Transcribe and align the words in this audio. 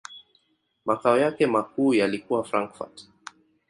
Makao 0.85 1.17
yake 1.17 1.47
makuu 1.47 1.93
yalikuwa 1.93 2.43
Frankfurt. 2.43 3.07